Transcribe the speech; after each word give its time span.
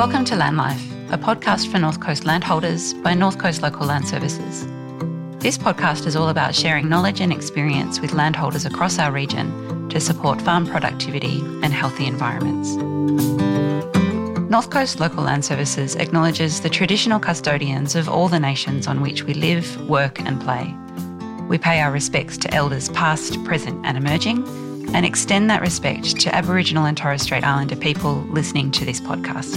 Welcome 0.00 0.24
to 0.24 0.34
Land 0.34 0.56
Life, 0.56 0.82
a 1.10 1.18
podcast 1.18 1.70
for 1.70 1.78
North 1.78 2.00
Coast 2.00 2.24
landholders 2.24 2.94
by 2.94 3.12
North 3.12 3.36
Coast 3.36 3.60
Local 3.60 3.84
Land 3.84 4.08
Services. 4.08 4.66
This 5.40 5.58
podcast 5.58 6.06
is 6.06 6.16
all 6.16 6.30
about 6.30 6.54
sharing 6.54 6.88
knowledge 6.88 7.20
and 7.20 7.30
experience 7.30 8.00
with 8.00 8.14
landholders 8.14 8.64
across 8.64 8.98
our 8.98 9.12
region 9.12 9.90
to 9.90 10.00
support 10.00 10.40
farm 10.40 10.66
productivity 10.66 11.40
and 11.62 11.66
healthy 11.66 12.06
environments. 12.06 12.76
North 14.50 14.70
Coast 14.70 15.00
Local 15.00 15.24
Land 15.24 15.44
Services 15.44 15.96
acknowledges 15.96 16.62
the 16.62 16.70
traditional 16.70 17.20
custodians 17.20 17.94
of 17.94 18.08
all 18.08 18.28
the 18.28 18.40
nations 18.40 18.86
on 18.86 19.02
which 19.02 19.24
we 19.24 19.34
live, 19.34 19.86
work, 19.86 20.18
and 20.18 20.40
play. 20.40 20.74
We 21.46 21.58
pay 21.58 21.78
our 21.82 21.92
respects 21.92 22.38
to 22.38 22.54
elders 22.54 22.88
past, 22.88 23.44
present, 23.44 23.84
and 23.84 23.98
emerging 23.98 24.69
and 24.92 25.06
extend 25.06 25.48
that 25.48 25.60
respect 25.60 26.20
to 26.20 26.34
Aboriginal 26.34 26.84
and 26.84 26.96
Torres 26.96 27.22
Strait 27.22 27.44
Islander 27.44 27.76
people 27.76 28.22
listening 28.30 28.70
to 28.72 28.84
this 28.84 29.00
podcast. 29.00 29.56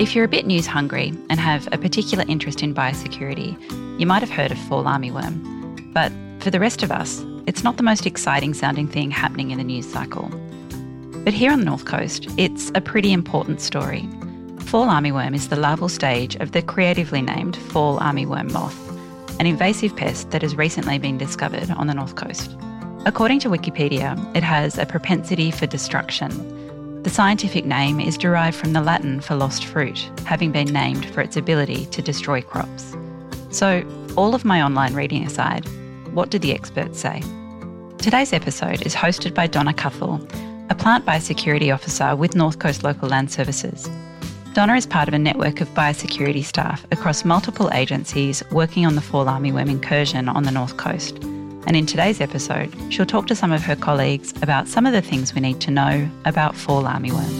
If 0.00 0.14
you're 0.14 0.24
a 0.24 0.28
bit 0.28 0.46
news 0.46 0.66
hungry 0.66 1.14
and 1.30 1.40
have 1.40 1.66
a 1.72 1.78
particular 1.78 2.24
interest 2.28 2.62
in 2.62 2.74
biosecurity, 2.74 3.58
you 3.98 4.06
might 4.06 4.20
have 4.20 4.30
heard 4.30 4.52
of 4.52 4.58
fall 4.58 4.84
armyworm. 4.84 5.92
But 5.94 6.12
for 6.42 6.50
the 6.50 6.60
rest 6.60 6.82
of 6.82 6.92
us, 6.92 7.24
it's 7.46 7.64
not 7.64 7.78
the 7.78 7.82
most 7.82 8.04
exciting 8.04 8.54
sounding 8.54 8.86
thing 8.86 9.10
happening 9.10 9.50
in 9.50 9.58
the 9.58 9.64
news 9.64 9.90
cycle. 9.90 10.28
But 11.24 11.32
here 11.32 11.50
on 11.52 11.60
the 11.60 11.64
North 11.64 11.86
Coast, 11.86 12.28
it's 12.36 12.70
a 12.74 12.80
pretty 12.80 13.12
important 13.12 13.62
story. 13.62 14.06
Fall 14.60 14.88
armyworm 14.88 15.34
is 15.34 15.48
the 15.48 15.56
larval 15.56 15.88
stage 15.88 16.36
of 16.36 16.52
the 16.52 16.60
creatively 16.60 17.22
named 17.22 17.56
fall 17.56 17.98
armyworm 17.98 18.52
moth 18.52 18.93
an 19.38 19.46
invasive 19.46 19.96
pest 19.96 20.30
that 20.30 20.42
has 20.42 20.56
recently 20.56 20.98
been 20.98 21.18
discovered 21.18 21.70
on 21.72 21.86
the 21.86 21.94
north 21.94 22.14
coast. 22.14 22.56
According 23.06 23.40
to 23.40 23.48
Wikipedia, 23.48 24.16
it 24.34 24.42
has 24.42 24.78
a 24.78 24.86
propensity 24.86 25.50
for 25.50 25.66
destruction. 25.66 27.02
The 27.02 27.10
scientific 27.10 27.66
name 27.66 28.00
is 28.00 28.16
derived 28.16 28.56
from 28.56 28.72
the 28.72 28.80
Latin 28.80 29.20
for 29.20 29.34
lost 29.34 29.66
fruit, 29.66 30.10
having 30.24 30.52
been 30.52 30.72
named 30.72 31.04
for 31.06 31.20
its 31.20 31.36
ability 31.36 31.86
to 31.86 32.00
destroy 32.00 32.40
crops. 32.40 32.96
So, 33.50 33.84
all 34.16 34.34
of 34.34 34.44
my 34.44 34.62
online 34.62 34.94
reading 34.94 35.26
aside, 35.26 35.66
what 36.14 36.30
do 36.30 36.38
the 36.38 36.52
experts 36.52 37.00
say? 37.00 37.22
Today's 37.98 38.32
episode 38.32 38.86
is 38.86 38.94
hosted 38.94 39.34
by 39.34 39.46
Donna 39.48 39.74
Cuthell, 39.74 40.18
a 40.70 40.74
plant 40.74 41.04
biosecurity 41.04 41.72
officer 41.74 42.16
with 42.16 42.34
North 42.34 42.58
Coast 42.58 42.84
Local 42.84 43.08
Land 43.08 43.30
Services. 43.30 43.88
Donna 44.54 44.76
is 44.76 44.86
part 44.86 45.08
of 45.08 45.14
a 45.14 45.18
network 45.18 45.60
of 45.60 45.68
biosecurity 45.74 46.44
staff 46.44 46.86
across 46.92 47.24
multiple 47.24 47.68
agencies 47.72 48.40
working 48.52 48.86
on 48.86 48.94
the 48.94 49.00
fall 49.00 49.26
armyworm 49.26 49.68
incursion 49.68 50.28
on 50.28 50.44
the 50.44 50.52
North 50.52 50.76
Coast. 50.76 51.18
And 51.66 51.74
in 51.74 51.86
today's 51.86 52.20
episode, 52.20 52.72
she'll 52.88 53.04
talk 53.04 53.26
to 53.26 53.34
some 53.34 53.50
of 53.50 53.62
her 53.62 53.74
colleagues 53.74 54.32
about 54.42 54.68
some 54.68 54.86
of 54.86 54.92
the 54.92 55.02
things 55.02 55.34
we 55.34 55.40
need 55.40 55.60
to 55.62 55.72
know 55.72 56.08
about 56.24 56.54
fall 56.54 56.84
armyworm. 56.84 57.32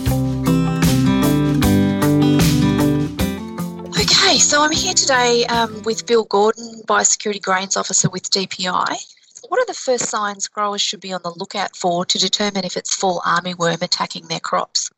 Okay, 3.91 4.39
so 4.39 4.63
I'm 4.63 4.73
here 4.73 4.95
today 4.95 5.47
um, 5.47 5.85
with 5.85 6.07
Bill 6.07 6.25
Gordon, 6.25 6.83
Biosecurity 6.89 7.41
Grains 7.41 7.77
Officer 7.77 8.11
with 8.11 8.29
DPI. 8.29 9.15
What 9.49 9.61
are 9.61 9.67
the 9.67 9.75
first 9.75 10.07
signs 10.07 10.49
growers 10.49 10.83
should 10.83 11.01
be 11.01 11.13
on 11.13 11.21
the 11.23 11.31
lookout 11.31 11.77
for 11.77 12.05
to 12.07 12.19
determine 12.19 12.65
if 12.65 12.77
it's 12.77 12.93
fall 12.93 13.21
armyworm 13.21 13.83
attacking 13.83 14.27
their 14.27 14.41
crops? 14.41 14.91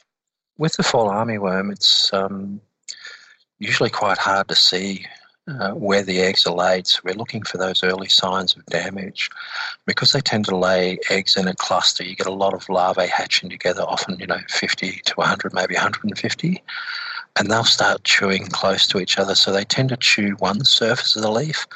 With 0.58 0.76
the 0.76 0.82
fall 0.82 1.08
armyworm, 1.08 1.72
it's 1.72 2.12
um, 2.12 2.60
usually 3.58 3.90
quite 3.90 4.18
hard 4.18 4.48
to 4.48 4.54
see 4.54 5.06
uh, 5.48 5.70
where 5.72 6.02
the 6.02 6.20
eggs 6.20 6.46
are 6.46 6.54
laid. 6.54 6.86
So 6.86 7.00
we're 7.04 7.14
looking 7.14 7.42
for 7.42 7.58
those 7.58 7.82
early 7.84 8.08
signs 8.08 8.56
of 8.56 8.66
damage. 8.66 9.30
Because 9.86 10.12
they 10.12 10.20
tend 10.20 10.44
to 10.46 10.56
lay 10.56 10.98
eggs 11.10 11.36
in 11.36 11.46
a 11.46 11.54
cluster, 11.54 12.04
you 12.04 12.16
get 12.16 12.26
a 12.26 12.32
lot 12.32 12.54
of 12.54 12.68
larvae 12.68 13.06
hatching 13.06 13.50
together, 13.50 13.82
often, 13.82 14.18
you 14.18 14.26
know, 14.26 14.40
50 14.48 15.00
to 15.04 15.14
100, 15.14 15.54
maybe 15.54 15.74
150. 15.74 16.62
And 17.38 17.50
they'll 17.50 17.64
start 17.64 18.04
chewing 18.04 18.46
close 18.46 18.86
to 18.88 18.98
each 18.98 19.18
other. 19.18 19.34
So 19.34 19.52
they 19.52 19.64
tend 19.64 19.90
to 19.90 19.96
chew 19.96 20.30
one 20.38 20.64
surface 20.64 21.14
of 21.16 21.22
the 21.22 21.30
leaf 21.30 21.66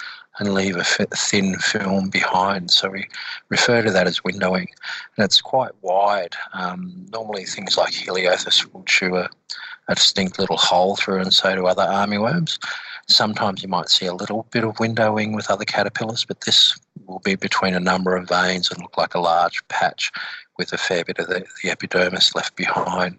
and 0.41 0.55
leave 0.55 0.77
a 0.77 0.85
thin 0.85 1.55
film 1.57 2.09
behind. 2.09 2.71
So 2.71 2.89
we 2.89 3.07
refer 3.51 3.83
to 3.83 3.91
that 3.91 4.07
as 4.07 4.21
windowing. 4.21 4.67
And 5.17 5.25
it's 5.25 5.41
quite 5.41 5.73
wide. 5.83 6.35
Um, 6.55 7.07
normally, 7.13 7.45
things 7.45 7.77
like 7.77 7.93
Heliothis 7.93 8.73
will 8.73 8.83
chew 8.85 9.17
a, 9.17 9.29
a 9.89 9.95
distinct 9.95 10.39
little 10.39 10.57
hole 10.57 10.97
through, 10.97 11.21
and 11.21 11.33
so 11.33 11.55
do 11.55 11.67
other 11.67 11.83
armyworms. 11.83 12.59
Sometimes 13.07 13.63
you 13.63 13.69
might 13.69 13.91
see 13.91 14.07
a 14.07 14.15
little 14.15 14.47
bit 14.51 14.65
of 14.65 14.77
windowing 14.77 15.35
with 15.37 15.51
other 15.51 15.65
caterpillars, 15.65 16.25
but 16.25 16.41
this 16.43 16.79
will 17.07 17.21
be 17.21 17.35
between 17.35 17.75
a 17.75 17.81
number 17.81 18.17
of 18.17 18.29
veins 18.29 18.71
and 18.71 18.81
look 18.81 18.97
like 18.97 19.15
a 19.15 19.21
large 19.21 19.67
patch 19.69 20.11
with 20.57 20.73
a 20.73 20.79
fair 20.79 21.05
bit 21.05 21.19
of 21.19 21.27
the, 21.27 21.45
the 21.63 21.71
epidermis 21.71 22.35
left 22.35 22.57
behind. 22.57 23.19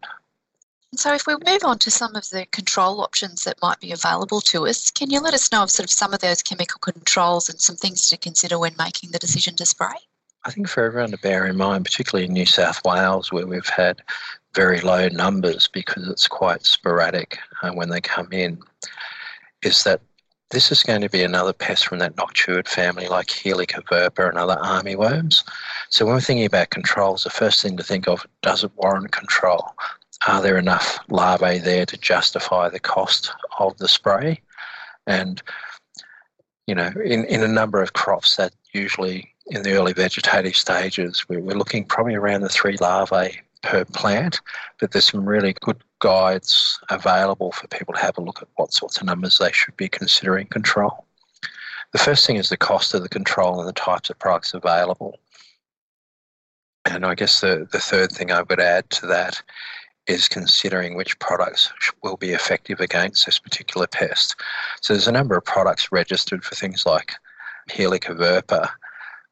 So, 0.94 1.14
if 1.14 1.26
we 1.26 1.36
move 1.46 1.64
on 1.64 1.80
to 1.80 1.92
some 1.92 2.18
of 2.18 2.30
the 2.32 2.46
control 2.52 3.00
options 3.00 3.46
that 3.46 3.62
might 3.62 3.80
be 3.80 3.94
available 3.94 4.42
to 4.42 4.68
us, 4.68 4.92
can 4.92 5.10
you 5.10 5.22
let 5.22 5.34
us 5.34 5.50
know 5.50 5.64
of 5.64 5.72
sort 5.72 5.86
of 5.86 5.92
some 5.92 6.14
of 6.14 6.20
those 6.20 6.44
chemical 6.44 6.80
controls 6.80 7.48
and 7.48 7.62
some 7.62 7.78
things 7.78 8.10
to 8.10 8.18
consider 8.18 8.60
when 8.60 8.76
making 8.78 9.12
the 9.12 9.20
decision 9.20 9.56
to 9.56 9.66
spray? 9.66 9.96
I 10.44 10.52
think 10.52 10.68
for 10.68 10.84
everyone 10.84 11.12
to 11.12 11.18
bear 11.18 11.46
in 11.46 11.56
mind, 11.56 11.86
particularly 11.86 12.26
in 12.26 12.34
New 12.34 12.46
South 12.46 12.84
Wales, 12.84 13.32
where 13.32 13.48
we've 13.48 13.70
had 13.70 14.02
very 14.54 14.82
low 14.82 15.08
numbers 15.08 15.70
because 15.72 16.10
it's 16.10 16.28
quite 16.28 16.66
sporadic 16.66 17.38
uh, 17.64 17.72
when 17.72 17.90
they 17.90 18.02
come 18.02 18.28
in, 18.34 18.62
is 19.62 19.86
that 19.86 20.02
this 20.50 20.74
is 20.74 20.84
going 20.84 21.02
to 21.02 21.10
be 21.10 21.24
another 21.24 21.54
pest 21.54 21.88
from 21.88 22.00
that 22.00 22.18
noctuid 22.18 22.68
family 22.68 23.08
like 23.08 23.28
Helicoverpa 23.28 24.28
and 24.28 24.38
other 24.38 24.58
armyworms. 24.58 25.44
So 25.90 26.06
when 26.06 26.16
we're 26.16 26.22
thinking 26.22 26.46
about 26.46 26.72
controls, 26.72 27.24
the 27.24 27.30
first 27.30 27.62
thing 27.62 27.78
to 27.78 27.84
think 27.84 28.10
of, 28.10 28.26
does 28.42 28.66
it 28.66 28.72
warrant 28.76 29.14
control? 29.14 29.74
Are 30.28 30.42
there 30.42 30.58
enough 30.58 31.00
larvae 31.10 31.58
there 31.58 31.86
to 31.86 31.98
justify 31.98 32.70
the 32.70 32.80
cost 32.80 33.32
of 33.60 33.78
the 33.78 33.88
spray? 33.88 34.40
And, 35.08 35.42
you 36.68 36.76
know, 36.76 36.92
in, 37.04 37.26
in 37.26 37.42
a 37.42 37.48
number 37.48 37.82
of 37.82 37.94
crops 37.94 38.36
that 38.36 38.54
usually 38.74 39.34
in 39.48 39.64
the 39.64 39.74
early 39.74 39.94
vegetative 39.94 40.56
stages, 40.56 41.28
we're, 41.28 41.40
we're 41.40 41.58
looking 41.58 41.86
probably 41.86 42.16
around 42.16 42.42
the 42.42 42.50
three 42.50 42.78
larvae 42.80 43.42
per 43.64 43.86
plant, 43.86 44.42
but 44.80 44.92
there's 44.92 45.10
some 45.10 45.28
really 45.28 45.56
good 45.62 45.84
guides 46.00 46.80
available 46.90 47.52
for 47.52 47.68
people 47.68 47.94
to 47.94 48.00
have 48.00 48.18
a 48.18 48.22
look 48.22 48.42
at 48.42 48.48
what 48.56 48.74
sorts 48.74 48.98
of 48.98 49.06
numbers 49.06 49.38
they 49.38 49.52
should 49.52 49.76
be 49.78 49.90
considering 49.90 50.48
control. 50.48 51.06
The 51.92 52.00
first 52.00 52.26
thing 52.26 52.38
is 52.38 52.50
the 52.50 52.58
cost 52.58 52.94
of 52.94 53.04
the 53.04 53.10
control 53.10 53.60
and 53.60 53.68
the 53.68 53.74
types 53.74 54.10
of 54.10 54.18
products 54.18 54.54
available. 54.54 55.20
And 56.86 57.06
I 57.06 57.16
guess 57.16 57.42
the, 57.42 57.68
the 57.72 57.80
third 57.80 58.12
thing 58.12 58.32
I 58.32 58.42
would 58.42 58.60
add 58.60 58.90
to 58.92 59.08
that 59.08 59.42
is 60.08 60.28
considering 60.28 60.96
which 60.96 61.20
products 61.20 61.72
will 62.04 62.18
be 62.18 62.32
effective 62.32 62.80
against 62.80 63.26
this 63.26 63.40
particular 63.40 63.88
pest. 63.88 64.36
So 64.82 64.94
there's 64.94 65.08
a 65.08 65.12
number 65.12 65.38
of 65.38 65.46
products 65.46 65.92
registered 65.92 66.44
for 66.44 66.56
things 66.56 66.86
like 66.86 67.14
Helicoverpa, 67.70 68.70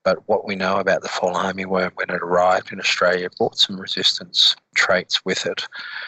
but 0.03 0.27
what 0.27 0.45
we 0.45 0.55
know 0.55 0.77
about 0.77 1.01
the 1.01 1.09
fall 1.09 1.35
armyworm 1.35 1.91
when 1.95 2.09
it 2.09 2.21
arrived 2.21 2.71
in 2.71 2.79
Australia 2.79 3.29
brought 3.37 3.57
some 3.57 3.79
resistance 3.79 4.55
traits 4.75 5.23
with 5.25 5.45
it. 5.45 5.67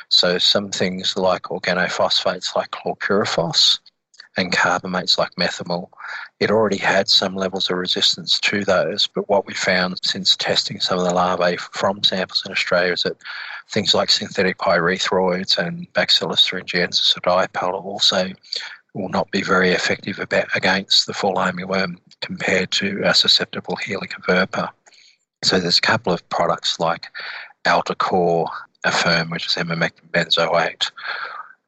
So 0.10 0.38
some 0.38 0.72
things 0.72 1.18
like 1.18 1.44
organophosphates 1.44 2.56
like 2.56 2.72
chlorpyrifos 2.72 3.80
and 4.38 4.54
carbamates 4.54 5.18
like 5.18 5.36
methomyl, 5.36 5.90
it 6.40 6.52
already 6.52 6.78
had 6.78 7.10
some 7.10 7.36
levels 7.36 7.70
of 7.70 7.78
resistance 7.78 8.40
to 8.40 8.64
those. 8.64 9.08
But 9.08 9.28
what 9.28 9.46
we 9.46 9.54
found 9.54 10.00
since 10.04 10.38
testing 10.38 10.80
some 10.80 10.98
of 10.98 11.06
the 11.06 11.14
larvae 11.14 11.58
from 11.58 12.02
samples 12.04 12.44
in 12.46 12.52
Australia 12.52 12.94
is 12.94 13.04
that 13.04 13.18
things 13.72 13.94
like 13.94 14.10
synthetic 14.10 14.58
pyrethroids 14.58 15.58
and 15.58 15.92
Bacillus 15.94 16.48
thuringiensis 16.48 17.18
also 17.86 18.30
will 18.94 19.10
not 19.10 19.32
be 19.32 19.42
very 19.42 19.70
effective 19.72 20.20
about, 20.20 20.48
against 20.56 21.08
the 21.08 21.14
fall 21.14 21.36
armyworm 21.36 21.98
compared 22.20 22.72
to 22.72 23.02
a 23.06 23.14
susceptible 23.14 23.78
Helicoverpa. 23.78 24.70
So 25.44 25.60
there's 25.60 25.78
a 25.78 25.82
couple 25.82 26.12
of 26.12 26.28
products 26.30 26.80
like 26.80 27.08
Altacor 27.66 28.48
Affirm, 28.84 29.30
which 29.30 29.46
is 29.46 29.54
emamectin 29.54 30.10
benzoate, 30.12 30.92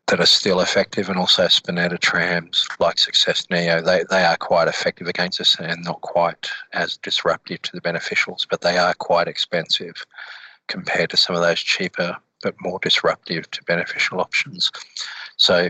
that 0.07 0.19
are 0.19 0.25
still 0.25 0.59
effective, 0.59 1.07
and 1.07 1.17
also 1.17 1.45
spinetorams 1.45 2.67
like 2.79 2.99
Success 2.99 3.47
Neo. 3.49 3.81
They, 3.81 4.03
they 4.09 4.25
are 4.25 4.35
quite 4.35 4.67
effective 4.67 5.07
against 5.07 5.39
us 5.39 5.55
and 5.59 5.81
not 5.83 6.01
quite 6.01 6.49
as 6.73 6.97
disruptive 6.97 7.61
to 7.61 7.71
the 7.71 7.81
beneficials, 7.81 8.45
but 8.49 8.61
they 8.61 8.77
are 8.77 8.93
quite 8.95 9.29
expensive 9.29 10.05
compared 10.67 11.09
to 11.09 11.17
some 11.17 11.35
of 11.35 11.41
those 11.41 11.59
cheaper 11.59 12.17
but 12.41 12.55
more 12.59 12.79
disruptive 12.81 13.49
to 13.51 13.63
beneficial 13.63 14.19
options. 14.19 14.69
So 15.37 15.69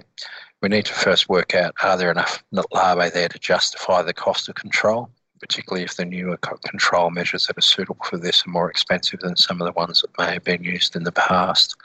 we 0.61 0.69
need 0.69 0.85
to 0.85 0.93
first 0.93 1.29
work 1.29 1.53
out 1.53 1.75
are 1.83 1.97
there 1.97 2.11
enough 2.11 2.43
larvae 2.73 3.09
there 3.09 3.29
to 3.29 3.39
justify 3.39 4.01
the 4.01 4.13
cost 4.13 4.49
of 4.49 4.55
control, 4.55 5.09
particularly 5.39 5.83
if 5.83 5.95
the 5.95 6.05
newer 6.05 6.37
control 6.37 7.11
measures 7.11 7.47
that 7.47 7.57
are 7.57 7.61
suitable 7.61 8.03
for 8.03 8.17
this 8.17 8.45
are 8.45 8.51
more 8.51 8.69
expensive 8.69 9.19
than 9.19 9.35
some 9.35 9.61
of 9.61 9.65
the 9.65 9.73
ones 9.73 10.01
that 10.01 10.17
may 10.17 10.33
have 10.33 10.43
been 10.43 10.63
used 10.63 10.95
in 10.95 11.03
the 11.03 11.11
past. 11.11 11.75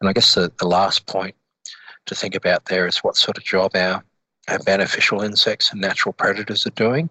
And 0.00 0.08
I 0.08 0.12
guess 0.12 0.34
the, 0.34 0.52
the 0.58 0.68
last 0.68 1.06
point 1.06 1.34
to 2.06 2.14
think 2.14 2.34
about 2.34 2.66
there 2.66 2.86
is 2.86 2.98
what 2.98 3.16
sort 3.16 3.38
of 3.38 3.44
job 3.44 3.74
our, 3.74 4.04
our 4.48 4.58
beneficial 4.60 5.22
insects 5.22 5.72
and 5.72 5.80
natural 5.80 6.12
predators 6.12 6.66
are 6.66 6.70
doing. 6.70 7.10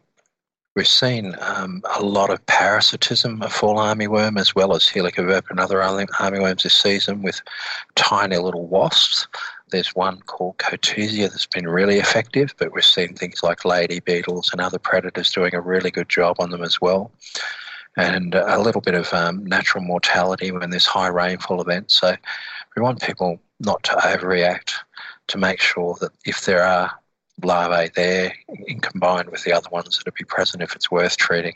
We've 0.76 0.86
seen 0.86 1.36
um, 1.40 1.82
a 1.98 2.04
lot 2.04 2.30
of 2.30 2.46
parasitism 2.48 3.42
of 3.42 3.54
fall 3.54 3.78
armyworm 3.78 4.38
as 4.38 4.54
well 4.54 4.76
as 4.76 4.84
Helicoverpa 4.84 5.50
and 5.50 5.60
other 5.60 5.78
armyworms 5.78 6.64
this 6.64 6.74
season 6.74 7.22
with 7.22 7.42
tiny 7.96 8.36
little 8.36 8.68
wasps. 8.68 9.26
There's 9.70 9.96
one 9.96 10.20
called 10.24 10.58
Cotesia 10.58 11.30
that's 11.30 11.46
been 11.46 11.70
really 11.70 12.00
effective, 12.00 12.54
but 12.58 12.74
we've 12.74 12.84
seen 12.84 13.16
things 13.16 13.42
like 13.42 13.64
lady 13.64 14.02
beetles 14.02 14.50
and 14.52 14.60
other 14.60 14.78
predators 14.78 15.32
doing 15.32 15.56
a 15.56 15.62
really 15.62 15.92
good 15.92 16.10
job 16.10 16.36
on 16.40 16.50
them 16.50 16.62
as 16.62 16.82
well. 16.82 17.10
And 17.96 18.36
a 18.36 18.60
little 18.60 18.82
bit 18.82 18.96
of 18.96 19.14
um, 19.14 19.46
natural 19.46 19.82
mortality 19.82 20.52
when 20.52 20.72
there's 20.72 20.86
high 20.86 21.08
rainfall 21.08 21.62
events. 21.62 22.02
So 22.02 22.18
we 22.76 22.82
want 22.82 23.02
people 23.02 23.40
not 23.62 23.82
to 23.84 23.92
overreact, 23.92 24.74
to 25.28 25.38
make 25.38 25.62
sure 25.62 25.96
that 26.02 26.12
if 26.26 26.44
there 26.44 26.64
are 26.64 26.92
larvae 27.44 27.92
there 27.96 28.34
in 28.68 28.80
combined 28.80 29.30
with 29.30 29.44
the 29.44 29.54
other 29.54 29.70
ones 29.72 29.98
that 29.98 30.06
would 30.06 30.14
be 30.14 30.24
present 30.24 30.64
if 30.64 30.76
it's 30.76 30.92
worth 30.92 31.18
treating. 31.18 31.56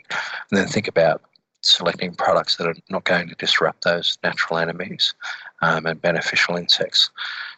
And 0.50 0.60
then 0.60 0.68
think 0.68 0.88
about 0.88 1.22
selecting 1.62 2.14
products 2.16 2.56
that 2.56 2.68
are 2.68 2.76
not 2.90 3.04
going 3.04 3.28
to 3.28 3.36
disrupt 3.36 3.84
those 3.84 4.18
natural 4.24 4.60
enemies 4.60 5.14
um, 5.62 5.86
and 5.86 6.02
beneficial 6.02 6.56
insects. 6.56 7.10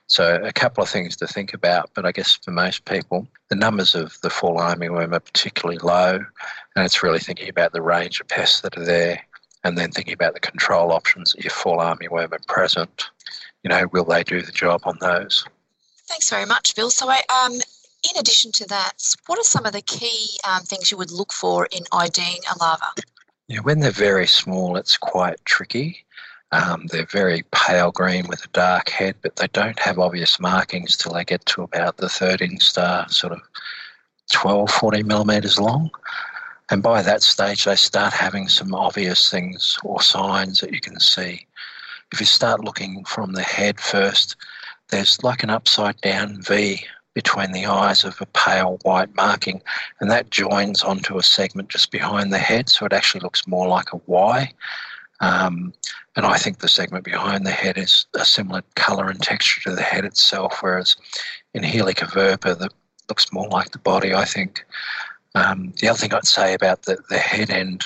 So 0.08 0.42
a 0.44 0.52
couple 0.52 0.84
of 0.84 0.90
things 0.90 1.16
to 1.18 1.28
think 1.28 1.54
about, 1.54 1.90
but 1.94 2.06
I 2.06 2.12
guess 2.12 2.38
for 2.44 2.52
most 2.52 2.84
people, 2.86 3.28
the 3.50 3.56
numbers 3.56 3.96
of 3.96 4.20
the 4.22 4.30
fall 4.30 4.58
armyworm 4.58 5.14
are 5.14 5.22
particularly 5.22 5.78
low, 5.78 6.20
and 6.76 6.86
it's 6.86 7.02
really 7.02 7.20
thinking 7.20 7.48
about 7.48 7.72
the 7.72 7.82
range 7.82 8.20
of 8.20 8.28
pests 8.28 8.62
that 8.62 8.78
are 8.78 8.84
there, 8.84 9.22
and 9.64 9.78
then 9.78 9.92
thinking 9.92 10.14
about 10.14 10.34
the 10.34 10.40
control 10.40 10.92
options 10.92 11.34
if 11.38 11.54
fall 11.54 11.78
armyworm 11.78 12.34
are 12.34 12.40
present. 12.48 13.10
You 13.64 13.70
know, 13.70 13.88
will 13.94 14.04
they 14.04 14.24
do 14.24 14.42
the 14.42 14.52
job 14.52 14.82
on 14.84 14.98
those? 15.00 15.46
Thanks 16.08 16.30
very 16.30 16.46
much, 16.46 16.76
Bill. 16.76 16.90
So 16.90 17.10
I, 17.10 17.22
um, 17.46 17.54
in 18.10 18.20
addition 18.20 18.52
to 18.54 18.66
that, 18.68 18.94
what 19.28 19.40
are 19.40 19.44
some 19.44 19.66
of 19.66 19.74
the 19.74 19.82
key 19.82 20.40
um, 20.50 20.64
things 20.64 20.92
you 20.92 20.98
would 20.98 21.12
look 21.12 21.32
for 21.32 21.68
in 21.72 21.84
IDing 21.92 22.40
a 22.54 22.58
larva? 22.60 22.86
Yeah, 23.48 23.60
when 23.60 23.80
they're 23.80 23.92
very 23.92 24.28
small, 24.28 24.78
it's 24.78 24.98
quite 24.98 25.44
tricky. 25.46 26.06
Um, 26.52 26.88
they're 26.88 27.06
very 27.06 27.44
pale 27.52 27.92
green 27.92 28.28
with 28.28 28.44
a 28.44 28.50
dark 28.50 28.90
head, 28.90 29.16
but 29.22 29.38
they 29.38 29.48
don't 29.48 29.80
have 29.80 30.00
obvious 30.00 30.40
markings 30.40 30.98
till 30.98 31.14
they 31.14 31.24
get 31.24 31.46
to 31.48 31.64
about 31.64 31.98
the 31.98 32.10
third 32.10 32.40
instar, 32.42 33.10
sort 33.10 33.34
of 33.34 33.42
12, 34.34 34.70
14 34.70 35.08
millimetres 35.08 35.60
long. 35.60 35.90
And 36.70 36.82
by 36.82 37.02
that 37.02 37.22
stage, 37.22 37.66
they 37.66 37.76
start 37.76 38.14
having 38.14 38.48
some 38.48 38.74
obvious 38.74 39.30
things 39.30 39.78
or 39.84 40.02
signs 40.02 40.60
that 40.62 40.74
you 40.74 40.82
can 40.82 41.00
see. 41.00 41.46
If 42.12 42.20
you 42.20 42.26
start 42.26 42.64
looking 42.64 43.06
from 43.06 43.34
the 43.34 43.44
head 43.44 43.80
first, 43.80 44.36
there's 44.90 45.24
like 45.24 45.44
an 45.44 45.50
upside 45.50 46.00
down 46.02 46.42
V 46.42 46.86
between 47.14 47.52
the 47.52 47.66
eyes 47.66 48.04
of 48.04 48.20
a 48.22 48.26
pale 48.28 48.80
white 48.84 49.14
marking, 49.16 49.62
and 50.00 50.10
that 50.10 50.30
joins 50.30 50.84
onto 50.84 51.18
a 51.18 51.24
segment 51.24 51.70
just 51.70 51.92
behind 51.92 52.32
the 52.32 52.38
head, 52.38 52.70
so 52.70 52.86
it 52.86 52.94
actually 52.94 53.22
looks 53.22 53.48
more 53.48 53.68
like 53.68 53.92
a 53.94 54.02
Y. 54.08 54.52
Um, 55.20 55.74
and 56.16 56.26
I 56.26 56.38
think 56.38 56.60
the 56.60 56.68
segment 56.68 57.06
behind 57.06 57.46
the 57.46 57.52
head 57.52 57.78
is 57.78 58.06
a 58.16 58.26
similar 58.26 58.64
colour 58.76 59.10
and 59.10 59.22
texture 59.22 59.62
to 59.70 59.76
the 59.76 59.82
head 59.82 60.06
itself, 60.06 60.60
whereas 60.62 60.96
in 61.54 61.64
Helicoverpa, 61.64 62.58
that 62.58 62.74
looks 63.10 63.32
more 63.32 63.48
like 63.50 63.72
the 63.72 63.80
body, 63.80 64.14
I 64.14 64.26
think. 64.26 64.66
Um, 65.36 65.74
the 65.80 65.90
other 65.90 66.00
thing 66.00 66.14
I'd 66.14 66.26
say 66.26 66.54
about 66.54 66.84
the, 66.84 66.98
the 67.10 67.18
head 67.18 67.50
end 67.50 67.84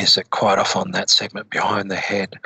is 0.00 0.14
that 0.14 0.30
quite 0.30 0.58
often 0.58 0.92
that 0.92 1.10
segment 1.10 1.50
behind 1.50 1.90
the 1.90 1.96
head 1.96 2.38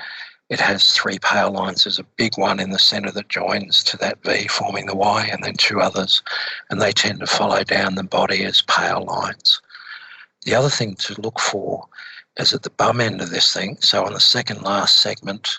it 0.53 0.61
has 0.61 0.93
three 0.93 1.19
pale 1.19 1.51
lines. 1.51 1.85
There's 1.85 1.99
a 1.99 2.05
big 2.19 2.37
one 2.37 2.61
in 2.61 2.73
the 2.73 2.79
centre 2.79 3.11
that 3.11 3.31
joins 3.31 3.83
to 3.85 3.97
that 3.97 4.23
V, 4.23 4.49
forming 4.49 4.85
the 4.85 4.95
Y, 4.95 5.27
and 5.33 5.43
then 5.43 5.55
two 5.55 5.81
others, 5.81 6.23
and 6.69 6.79
they 6.79 6.93
tend 6.93 7.21
to 7.21 7.27
follow 7.27 7.65
down 7.65 7.95
the 7.95 8.05
body 8.05 8.45
as 8.45 8.61
pale 8.61 9.03
lines. 9.03 9.63
The 10.45 10.55
other 10.55 10.69
thing 10.69 10.95
to 10.97 11.19
look 11.23 11.41
for 11.41 11.89
is 12.37 12.53
at 12.53 12.65
the 12.65 12.71
bum 12.71 13.01
end 13.01 13.23
of 13.23 13.31
this 13.31 13.51
thing. 13.55 13.79
So 13.81 14.05
on 14.05 14.13
the 14.13 14.21
second 14.21 14.61
last 14.61 14.99
segment, 14.99 15.59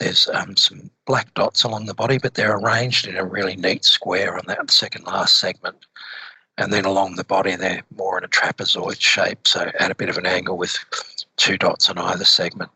there's 0.00 0.28
um, 0.30 0.56
some 0.56 0.90
black 1.06 1.32
dots 1.34 1.62
along 1.62 1.86
the 1.86 1.94
body, 1.94 2.18
but 2.18 2.34
they're 2.34 2.56
arranged 2.56 3.06
in 3.06 3.16
a 3.16 3.24
really 3.24 3.54
neat 3.54 3.84
square 3.84 4.36
on 4.36 4.42
that 4.48 4.68
second 4.68 5.04
last 5.04 5.36
segment. 5.36 5.86
And 6.58 6.72
then 6.72 6.84
along 6.84 7.14
the 7.14 7.22
body, 7.22 7.54
they're 7.54 7.84
more 7.96 8.18
in 8.18 8.24
a 8.24 8.28
trapezoid 8.28 9.00
shape, 9.00 9.46
so 9.46 9.70
at 9.78 9.92
a 9.92 9.94
bit 9.94 10.08
of 10.08 10.18
an 10.18 10.26
angle 10.26 10.56
with 10.56 10.76
two 11.36 11.56
dots 11.56 11.88
on 11.88 11.98
either 11.98 12.24
segment. 12.24 12.72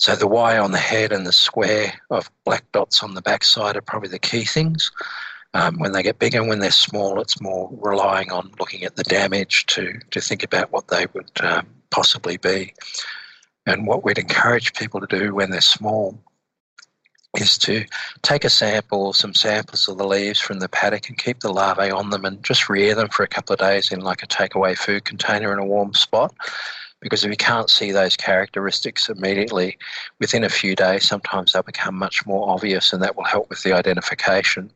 So 0.00 0.16
the 0.16 0.26
Y 0.26 0.56
on 0.56 0.72
the 0.72 0.78
head 0.78 1.12
and 1.12 1.26
the 1.26 1.32
square 1.32 1.92
of 2.08 2.30
black 2.46 2.64
dots 2.72 3.02
on 3.02 3.12
the 3.12 3.20
backside 3.20 3.76
are 3.76 3.82
probably 3.82 4.08
the 4.08 4.18
key 4.18 4.46
things. 4.46 4.90
Um, 5.52 5.78
when 5.78 5.92
they 5.92 6.02
get 6.02 6.18
bigger, 6.18 6.38
and 6.38 6.48
when 6.48 6.60
they're 6.60 6.70
small, 6.70 7.20
it's 7.20 7.42
more 7.42 7.68
relying 7.70 8.32
on 8.32 8.50
looking 8.58 8.82
at 8.84 8.96
the 8.96 9.02
damage 9.02 9.66
to, 9.66 10.00
to 10.10 10.20
think 10.22 10.42
about 10.42 10.72
what 10.72 10.88
they 10.88 11.04
would 11.12 11.30
um, 11.42 11.66
possibly 11.90 12.38
be. 12.38 12.72
And 13.66 13.86
what 13.86 14.02
we'd 14.02 14.16
encourage 14.16 14.72
people 14.72 15.00
to 15.00 15.18
do 15.18 15.34
when 15.34 15.50
they're 15.50 15.60
small 15.60 16.18
is 17.36 17.58
to 17.58 17.84
take 18.22 18.46
a 18.46 18.50
sample, 18.50 19.12
some 19.12 19.34
samples 19.34 19.86
of 19.86 19.98
the 19.98 20.06
leaves 20.06 20.40
from 20.40 20.60
the 20.60 20.68
paddock 20.70 21.10
and 21.10 21.18
keep 21.18 21.40
the 21.40 21.52
larvae 21.52 21.90
on 21.90 22.08
them 22.08 22.24
and 22.24 22.42
just 22.42 22.70
rear 22.70 22.94
them 22.94 23.08
for 23.08 23.22
a 23.22 23.28
couple 23.28 23.52
of 23.52 23.60
days 23.60 23.92
in 23.92 24.00
like 24.00 24.22
a 24.22 24.26
takeaway 24.26 24.78
food 24.78 25.04
container 25.04 25.52
in 25.52 25.58
a 25.58 25.66
warm 25.66 25.92
spot 25.92 26.34
because 27.00 27.24
if 27.24 27.30
you 27.30 27.36
can't 27.36 27.70
see 27.70 27.92
those 27.92 28.16
characteristics 28.16 29.08
immediately, 29.08 29.78
within 30.18 30.42
a 30.44 30.48
few 30.48 30.74
days, 30.76 31.06
sometimes 31.06 31.52
they'll 31.52 31.62
become 31.62 31.94
much 31.94 32.26
more 32.26 32.50
obvious 32.50 32.92
and 32.92 33.00
that 33.02 33.16
will 33.16 33.24
help 33.24 33.48
with 33.48 33.62
the 33.62 33.72
identification. 33.72 34.70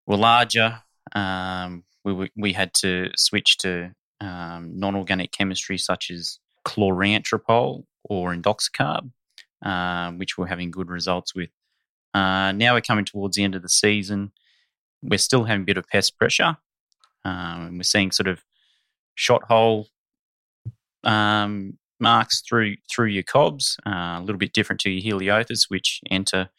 were 0.05 0.15
larger, 0.15 0.83
um, 1.13 1.83
we, 2.05 2.31
we 2.37 2.53
had 2.53 2.73
to 2.75 3.09
switch 3.17 3.57
to 3.57 3.91
um, 4.21 4.79
non 4.79 4.95
organic 4.95 5.31
chemistry 5.31 5.77
such 5.77 6.09
as 6.11 6.39
chlorantropol 6.65 7.83
or 8.03 8.33
indoxacarb, 8.33 9.11
uh, 9.63 10.11
which 10.11 10.37
we're 10.37 10.47
having 10.47 10.71
good 10.71 10.89
results 10.89 11.35
with. 11.35 11.49
Uh, 12.13 12.51
now 12.51 12.73
we're 12.73 12.81
coming 12.81 13.05
towards 13.05 13.37
the 13.37 13.43
end 13.43 13.55
of 13.55 13.61
the 13.61 13.69
season. 13.69 14.31
We're 15.03 15.19
still 15.19 15.43
having 15.43 15.63
a 15.63 15.65
bit 15.65 15.77
of 15.77 15.87
pest 15.87 16.17
pressure. 16.17 16.57
Um, 17.23 17.67
and 17.67 17.77
we're 17.77 17.83
seeing 17.83 18.11
sort 18.11 18.27
of 18.27 18.43
shot 19.15 19.43
hole 19.43 19.87
um, 21.03 21.77
marks 21.99 22.41
through 22.41 22.75
through 22.89 23.07
your 23.07 23.23
cobs, 23.23 23.77
uh, 23.85 24.17
a 24.17 24.21
little 24.21 24.37
bit 24.37 24.53
different 24.53 24.81
to 24.81 24.89
your 24.89 25.19
Heliothis, 25.19 25.69
which 25.69 26.01
enter 26.09 26.49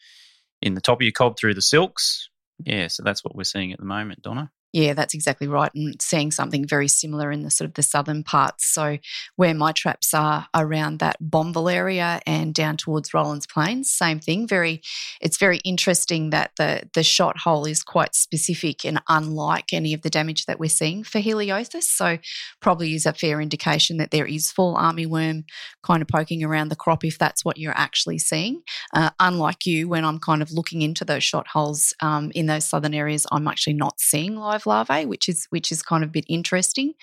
in 0.61 0.73
the 0.73 0.81
top 0.81 0.99
of 0.99 1.03
your 1.03 1.11
cob 1.11 1.37
through 1.37 1.53
the 1.53 1.61
silks. 1.61 2.29
Yeah, 2.59 2.87
so 2.87 3.03
that's 3.03 3.23
what 3.23 3.35
we're 3.35 3.43
seeing 3.43 3.71
at 3.71 3.79
the 3.79 3.85
moment, 3.85 4.21
Donna. 4.21 4.51
Yeah, 4.71 4.93
that's 4.93 5.15
exactly 5.15 5.47
right. 5.47 5.71
And 5.73 5.99
seeing 5.99 6.29
something 6.31 6.67
very 6.67 6.87
similar 6.87 7.31
in 7.31 7.41
the 7.41 7.49
sort 7.49 7.67
of 7.67 7.73
the 7.73 7.81
southern 7.81 8.23
parts. 8.23 8.65
So 8.65 8.99
where 9.35 9.55
my 9.55 9.71
traps 9.71 10.13
are 10.13 10.47
around 10.55 10.99
that 10.99 11.17
Bonville 11.19 11.73
area 11.73 12.21
and 12.27 12.53
down 12.53 12.77
towards 12.77 13.09
Rollands 13.09 13.49
Plains, 13.49 13.91
same 13.91 14.19
thing. 14.19 14.47
Very 14.47 14.81
it's 15.21 15.37
very 15.37 15.57
interesting 15.59 16.29
that 16.29 16.51
the 16.57 16.83
the 16.93 17.03
shot 17.03 17.39
hole 17.39 17.65
is 17.65 17.81
quite 17.81 18.13
specific 18.13 18.85
and 18.85 19.01
unlike 19.09 19.73
any 19.73 19.93
of 19.93 20.03
the 20.03 20.09
damage 20.09 20.45
that 20.45 20.59
we're 20.59 20.69
seeing 20.69 21.03
for 21.03 21.19
Heliothis. 21.19 21.83
So 21.83 22.19
probably 22.59 22.93
is 22.93 23.07
a 23.07 23.13
fair 23.13 23.41
indication 23.41 23.97
that 23.97 24.11
there 24.11 24.27
is 24.27 24.51
fall 24.51 24.75
armyworm 24.75 25.45
kind 25.81 26.03
of 26.03 26.07
poking 26.07 26.43
around 26.43 26.69
the 26.69 26.75
crop 26.75 27.03
if 27.03 27.17
that's 27.17 27.43
what 27.43 27.57
you're 27.57 27.77
actually 27.77 28.19
seeing. 28.19 28.61
Uh, 28.93 29.09
unlike 29.19 29.65
you, 29.65 29.89
when 29.89 30.05
I'm 30.05 30.19
kind 30.19 30.43
of 30.43 30.51
looking 30.51 30.83
into 30.83 31.03
those 31.03 31.23
shot 31.23 31.47
holes 31.47 31.93
um, 32.01 32.31
in 32.35 32.45
those 32.45 32.65
southern 32.65 32.93
areas, 32.93 33.25
I'm 33.31 33.47
actually 33.47 33.73
not 33.73 33.99
seeing 33.99 34.35
live 34.35 34.58
live 34.65 34.87
larvae, 34.89 35.05
which 35.05 35.29
is 35.29 35.47
which 35.49 35.71
is 35.71 35.81
kind 35.81 36.03
of 36.03 36.09
a 36.09 36.13
bit 36.13 36.25
interesting. 36.27 36.93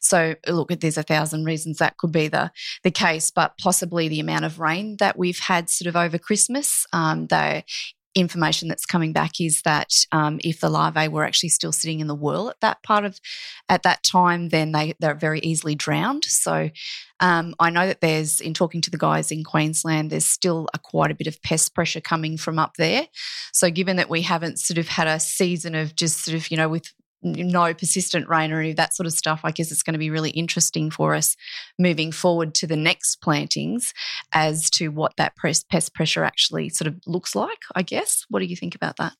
So 0.00 0.34
look, 0.46 0.68
there's 0.68 0.98
a 0.98 1.02
thousand 1.02 1.44
reasons 1.44 1.78
that 1.78 1.96
could 1.96 2.12
be 2.12 2.28
the 2.28 2.50
the 2.82 2.90
case, 2.90 3.30
but 3.30 3.58
possibly 3.58 4.08
the 4.08 4.20
amount 4.20 4.44
of 4.44 4.60
rain 4.60 4.96
that 4.98 5.18
we've 5.18 5.38
had 5.38 5.70
sort 5.70 5.88
of 5.88 5.96
over 5.96 6.18
Christmas. 6.18 6.86
Um, 6.92 7.26
the 7.26 7.64
information 8.14 8.68
that's 8.68 8.84
coming 8.84 9.12
back 9.12 9.40
is 9.40 9.62
that 9.62 9.92
um, 10.12 10.38
if 10.44 10.60
the 10.60 10.68
larvae 10.68 11.08
were 11.08 11.24
actually 11.24 11.48
still 11.48 11.72
sitting 11.72 12.00
in 12.00 12.06
the 12.06 12.14
whorl 12.14 12.50
at 12.50 12.60
that 12.60 12.82
part 12.82 13.04
of 13.04 13.18
at 13.68 13.82
that 13.84 14.02
time, 14.02 14.50
then 14.50 14.72
they 14.72 14.94
they're 15.00 15.14
very 15.14 15.40
easily 15.40 15.74
drowned. 15.74 16.24
So 16.24 16.70
um, 17.20 17.54
I 17.58 17.70
know 17.70 17.86
that 17.86 18.00
there's 18.00 18.40
in 18.40 18.54
talking 18.54 18.80
to 18.82 18.90
the 18.90 18.98
guys 18.98 19.30
in 19.30 19.44
Queensland, 19.44 20.10
there's 20.10 20.26
still 20.26 20.68
a 20.74 20.78
quite 20.78 21.10
a 21.10 21.14
bit 21.14 21.26
of 21.26 21.42
pest 21.42 21.74
pressure 21.74 22.00
coming 22.00 22.36
from 22.36 22.58
up 22.58 22.74
there. 22.76 23.08
So 23.52 23.70
given 23.70 23.96
that 23.96 24.10
we 24.10 24.22
haven't 24.22 24.58
sort 24.58 24.78
of 24.78 24.88
had 24.88 25.06
a 25.06 25.20
season 25.20 25.74
of 25.74 25.94
just 25.96 26.24
sort 26.24 26.36
of 26.36 26.50
you 26.50 26.56
know 26.56 26.68
with 26.68 26.92
no 27.22 27.72
persistent 27.74 28.28
rain 28.28 28.52
or 28.52 28.60
any 28.60 28.70
of 28.70 28.76
that 28.76 28.94
sort 28.94 29.06
of 29.06 29.12
stuff, 29.12 29.40
I 29.44 29.50
guess 29.50 29.70
it's 29.70 29.82
going 29.82 29.94
to 29.94 29.98
be 29.98 30.10
really 30.10 30.30
interesting 30.30 30.90
for 30.90 31.14
us 31.14 31.36
moving 31.78 32.12
forward 32.12 32.54
to 32.56 32.66
the 32.66 32.76
next 32.76 33.16
plantings 33.16 33.94
as 34.32 34.70
to 34.70 34.88
what 34.88 35.16
that 35.16 35.34
pest 35.36 35.94
pressure 35.94 36.24
actually 36.24 36.68
sort 36.68 36.88
of 36.88 36.96
looks 37.06 37.34
like, 37.34 37.60
I 37.74 37.82
guess. 37.82 38.24
What 38.28 38.40
do 38.40 38.46
you 38.46 38.56
think 38.56 38.74
about 38.74 38.96
that? 38.96 39.14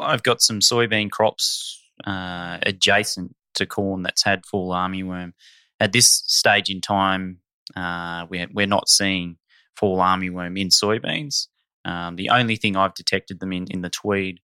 I've 0.00 0.22
got 0.22 0.42
some 0.42 0.60
soybean 0.60 1.10
crops 1.10 1.82
uh, 2.06 2.58
adjacent 2.62 3.34
to 3.54 3.66
corn 3.66 4.02
that's 4.02 4.24
had 4.24 4.44
fall 4.46 4.70
armyworm. 4.70 5.32
At 5.80 5.92
this 5.92 6.22
stage 6.26 6.70
in 6.70 6.80
time, 6.80 7.38
uh, 7.74 8.26
we're, 8.28 8.48
we're 8.52 8.66
not 8.66 8.88
seeing 8.88 9.36
fall 9.76 9.98
armyworm 9.98 10.58
in 10.60 10.68
soybeans. 10.68 11.48
Um, 11.84 12.16
the 12.16 12.30
only 12.30 12.56
thing 12.56 12.76
I've 12.76 12.94
detected 12.94 13.40
them 13.40 13.52
in 13.52 13.66
in 13.70 13.82
the 13.82 13.90
Tweed 13.90 14.40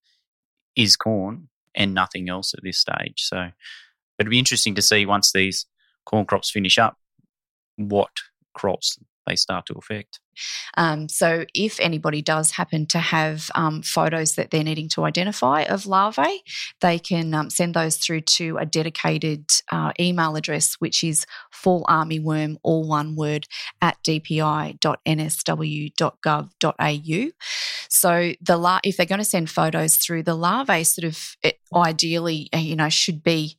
is 0.77 0.97
corn, 0.97 1.49
and 1.75 1.95
nothing 1.95 2.29
else 2.29 2.55
at 2.55 2.63
this 2.63 2.79
stage. 2.79 3.23
So 3.23 3.51
it'd 4.19 4.31
be 4.31 4.39
interesting 4.39 4.75
to 4.75 4.83
see 4.83 5.07
once 5.07 5.33
these 5.33 5.67
corn 6.05 6.27
crops 6.27 6.51
finish 6.51 6.79
up 6.79 6.97
what 7.77 8.11
crops 8.55 8.99
they 9.27 9.37
start 9.37 9.67
to 9.67 9.75
affect. 9.75 10.21
Um, 10.77 11.09
so, 11.09 11.45
if 11.55 11.79
anybody 11.79 12.23
does 12.23 12.53
happen 12.53 12.87
to 12.87 12.99
have 12.99 13.51
um, 13.55 13.83
photos 13.83 14.35
that 14.37 14.51
they're 14.51 14.65
needing 14.65 14.89
to 14.91 15.05
identify 15.05 15.63
of 15.63 15.87
larvae, 15.87 16.43
they 16.81 16.99
can 16.99 17.35
um, 17.35 17.51
send 17.51 17.75
those 17.75 17.99
through 17.99 18.23
to 18.23 18.57
a 18.59 18.65
dedicated 18.67 19.45
uh, 19.71 19.93
email 20.01 20.35
address, 20.37 20.75
which 20.75 21.05
is 21.05 21.27
fall 21.51 21.85
armyworm, 21.85 22.57
all 22.63 22.89
one 22.89 23.15
word, 23.15 23.47
at 23.81 23.99
dpi.nsw.gov.au. 24.07 24.79
So, 27.93 28.33
the 28.41 28.57
lar- 28.57 28.81
if 28.85 28.97
they're 28.97 29.07
going 29.07 29.19
to 29.19 29.25
send 29.25 29.51
photos 29.51 29.97
through, 29.97 30.23
the 30.23 30.35
larvae 30.35 30.85
sort 30.85 31.05
of 31.05 31.37
it 31.43 31.59
ideally, 31.75 32.49
uh, 32.55 32.59
you 32.59 32.77
know, 32.77 32.89
should 32.89 33.23
be 33.23 33.57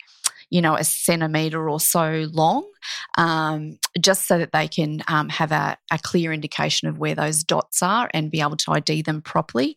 you 0.54 0.62
know, 0.62 0.76
a 0.76 0.84
centimetre 0.84 1.68
or 1.68 1.80
so 1.80 2.28
long, 2.32 2.64
um, 3.18 3.80
just 4.00 4.28
so 4.28 4.38
that 4.38 4.52
they 4.52 4.68
can 4.68 5.02
um, 5.08 5.28
have 5.30 5.52
a, 5.52 5.76
a, 5.90 5.98
clear 5.98 6.32
indication 6.32 6.88
of 6.88 7.00
where 7.00 7.16
those 7.16 7.44
dots 7.44 7.82
are 7.82 8.08
and 8.14 8.30
be 8.30 8.40
able 8.40 8.56
to 8.56 8.72
ID 8.72 9.02
them 9.02 9.20
properly. 9.20 9.76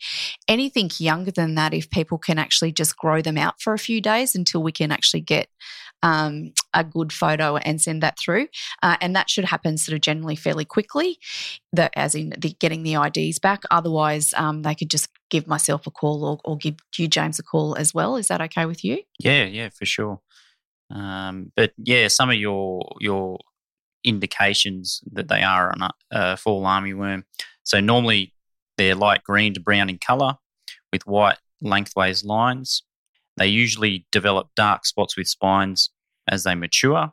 Anything 0.48 0.90
younger 0.98 1.30
than 1.30 1.54
that, 1.54 1.72
if 1.72 1.88
people 1.88 2.18
can 2.18 2.38
actually 2.38 2.72
just 2.72 2.94
grow 2.98 3.22
them 3.22 3.38
out 3.38 3.58
for 3.58 3.72
a 3.72 3.78
few 3.78 4.02
days 4.02 4.34
until 4.34 4.62
we 4.62 4.70
can 4.70 4.92
actually 4.92 5.22
get 5.22 5.48
um, 6.06 6.52
a 6.72 6.84
good 6.84 7.12
photo 7.12 7.56
and 7.56 7.82
send 7.82 8.02
that 8.02 8.16
through. 8.16 8.46
Uh, 8.80 8.96
and 9.00 9.16
that 9.16 9.28
should 9.28 9.44
happen 9.44 9.76
sort 9.76 9.94
of 9.94 10.00
generally 10.02 10.36
fairly 10.36 10.64
quickly, 10.64 11.18
the, 11.72 11.96
as 11.98 12.14
in 12.14 12.32
the, 12.38 12.54
getting 12.60 12.84
the 12.84 12.94
IDs 12.94 13.40
back. 13.40 13.64
Otherwise, 13.72 14.32
um, 14.36 14.62
they 14.62 14.76
could 14.76 14.88
just 14.88 15.08
give 15.30 15.48
myself 15.48 15.84
a 15.86 15.90
call 15.90 16.24
or, 16.24 16.38
or, 16.44 16.56
give 16.56 16.76
you, 16.96 17.08
James, 17.08 17.40
a 17.40 17.42
call 17.42 17.74
as 17.74 17.92
well. 17.92 18.16
Is 18.16 18.28
that 18.28 18.40
okay 18.40 18.66
with 18.66 18.84
you? 18.84 19.02
Yeah, 19.18 19.44
yeah, 19.44 19.70
for 19.70 19.84
sure. 19.84 20.20
Um, 20.90 21.50
but 21.56 21.72
yeah, 21.76 22.06
some 22.06 22.30
of 22.30 22.36
your 22.36 22.94
your 23.00 23.40
indications 24.04 25.00
that 25.10 25.26
they 25.26 25.42
are 25.42 25.72
a, 25.72 25.90
a 26.12 26.36
fall 26.36 26.62
armyworm. 26.62 27.24
So 27.64 27.80
normally 27.80 28.32
they're 28.78 28.94
light 28.94 29.24
green 29.24 29.54
to 29.54 29.60
brown 29.60 29.90
in 29.90 29.98
colour 29.98 30.36
with 30.92 31.04
white 31.04 31.38
lengthways 31.60 32.24
lines. 32.24 32.84
They 33.36 33.48
usually 33.48 34.06
develop 34.12 34.50
dark 34.54 34.86
spots 34.86 35.16
with 35.16 35.26
spines 35.26 35.90
as 36.28 36.44
they 36.44 36.54
mature. 36.54 37.12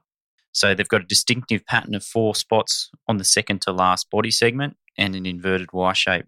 So 0.51 0.75
they've 0.75 0.87
got 0.87 1.01
a 1.01 1.05
distinctive 1.05 1.65
pattern 1.65 1.95
of 1.95 2.03
four 2.03 2.35
spots 2.35 2.91
on 3.07 3.17
the 3.17 3.23
second 3.23 3.61
to 3.63 3.71
last 3.71 4.09
body 4.09 4.31
segment 4.31 4.77
and 4.97 5.15
an 5.15 5.25
inverted 5.25 5.73
Y 5.73 5.93
shape 5.93 6.25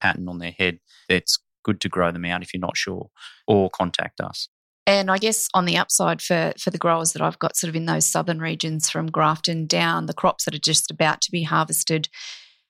pattern 0.00 0.28
on 0.28 0.38
their 0.38 0.50
head. 0.50 0.80
It's 1.08 1.38
good 1.62 1.80
to 1.82 1.88
grow 1.88 2.10
them 2.10 2.24
out 2.24 2.42
if 2.42 2.52
you're 2.52 2.60
not 2.60 2.76
sure, 2.76 3.10
or 3.46 3.70
contact 3.70 4.20
us. 4.20 4.48
And 4.86 5.10
I 5.10 5.18
guess 5.18 5.48
on 5.52 5.66
the 5.66 5.76
upside 5.76 6.22
for 6.22 6.54
for 6.58 6.70
the 6.70 6.78
growers 6.78 7.12
that 7.12 7.22
I've 7.22 7.38
got 7.38 7.56
sort 7.56 7.68
of 7.68 7.76
in 7.76 7.84
those 7.84 8.06
southern 8.06 8.40
regions 8.40 8.88
from 8.88 9.10
Grafton 9.10 9.66
down, 9.66 10.06
the 10.06 10.14
crops 10.14 10.44
that 10.44 10.54
are 10.54 10.58
just 10.58 10.90
about 10.90 11.20
to 11.22 11.30
be 11.30 11.42
harvested, 11.42 12.08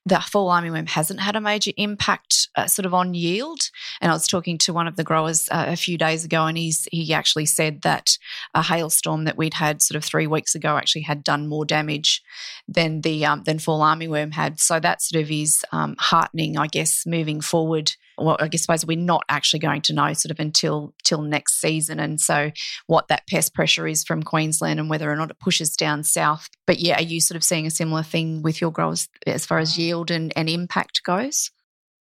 the 0.05 0.19
fall 0.21 0.51
armyworm 0.51 0.89
hasn't 0.89 1.21
had 1.21 1.37
a 1.37 1.41
major 1.41 1.71
impact 1.77 2.48
uh, 2.57 2.67
sort 2.67 2.87
of 2.87 2.95
on 2.95 3.15
yield. 3.15 3.61
And 4.01 4.11
I 4.11 4.15
was 4.15 4.27
talking 4.27 4.59
to 4.59 4.73
one 4.73 4.87
of 4.87 4.97
the 4.97 5.05
growers 5.05 5.49
uh, 5.51 5.67
a 5.69 5.77
few 5.77 5.99
days 5.99 6.25
ago, 6.25 6.47
and 6.47 6.59
he's 6.59 6.89
he 6.91 7.13
actually 7.13 7.47
said 7.47 7.83
that 7.83 8.19
a 8.55 8.63
hailstorm 8.63 9.25
that 9.25 9.37
we'd 9.37 9.55
had 9.55 9.83
sort 9.83 9.97
of 9.97 10.05
three 10.05 10.27
weeks 10.27 10.55
ago 10.55 10.77
actually 10.77 11.03
had 11.03 11.25
done 11.25 11.49
more 11.49 11.65
damage 11.65 12.23
than 12.67 13.03
the 13.03 13.25
um, 13.25 13.43
than 13.45 13.59
fall 13.59 13.81
armyworm 13.81 14.33
had. 14.33 14.61
So 14.61 14.81
that 14.81 15.03
sort 15.03 15.23
of 15.23 15.31
is 15.31 15.65
um, 15.73 15.97
heartening, 15.99 16.57
I 16.59 16.67
guess, 16.67 17.07
moving 17.07 17.41
forward 17.41 17.93
well, 18.19 18.37
I 18.41 18.49
guess 18.49 18.63
suppose 18.63 18.85
we're 18.85 18.99
not 18.99 19.25
actually 19.29 19.61
going 19.61 19.83
to 19.83 19.93
know 19.93 20.13
sort 20.13 20.31
of 20.31 20.41
until 20.41 20.95
till 21.05 21.23
next 21.23 21.61
season, 21.61 22.01
and 22.01 22.21
so 22.21 22.51
what 22.87 23.09
that 23.09 23.27
pest 23.29 23.55
pressure 23.55 23.87
is 23.87 24.05
from 24.05 24.23
Queensland 24.23 24.81
and 24.81 24.91
whether 24.91 25.11
or 25.11 25.17
not 25.17 25.31
it 25.31 25.39
pushes 25.39 25.77
down 25.77 26.03
south. 26.03 26.49
But 26.67 26.81
yeah, 26.81 26.99
are 26.99 27.03
you 27.03 27.21
sort 27.21 27.37
of 27.37 27.45
seeing 27.45 27.67
a 27.67 27.71
similar 27.71 28.03
thing 28.03 28.43
with 28.43 28.61
your 28.61 28.73
growers 28.73 29.09
as 29.27 29.47
far 29.47 29.59
as 29.59 29.79
yield 29.79 30.11
and, 30.11 30.33
and 30.37 30.49
impact 30.49 31.03
goes? 31.05 31.51